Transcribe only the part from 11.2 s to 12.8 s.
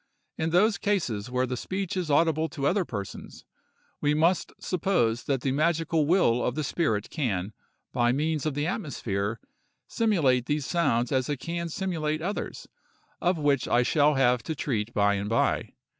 it can simulate others,